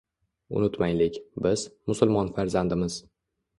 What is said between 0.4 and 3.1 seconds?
Unutmaylik: biz– musulmon farzandimiz.